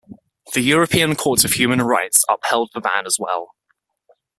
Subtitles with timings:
[0.55, 3.53] The European Court of Human Rights upheld the ban as well.